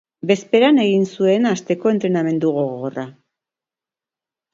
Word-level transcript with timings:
Bezperan 0.29 0.79
egin 0.83 1.03
zuen 1.17 1.49
asteko 1.49 1.91
entrenamendu 1.91 2.53
gogorra 2.57 3.05